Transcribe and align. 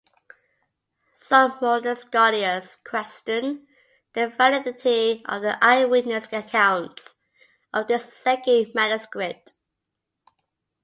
Some 1.15 1.59
modern 1.61 1.95
scholars 1.95 2.79
question 2.83 3.67
the 4.13 4.29
validity 4.29 5.23
of 5.25 5.43
the 5.43 5.63
eyewitness 5.63 6.27
accounts 6.31 7.13
of 7.71 7.87
this 7.87 8.11
second 8.11 8.71
manuscript. 8.73 9.53